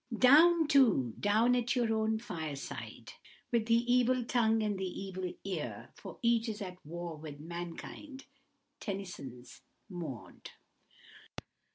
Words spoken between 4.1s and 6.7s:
tongue and the evil ear, For each is